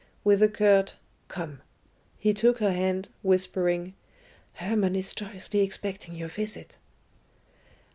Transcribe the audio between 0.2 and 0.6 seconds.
With a